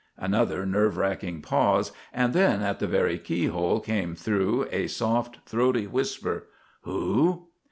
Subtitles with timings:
[0.17, 5.85] Another nerve racking pause, and then at the very keyhole came through a soft, throaty
[5.85, 6.47] whisper:
[6.81, 7.49] "Who?"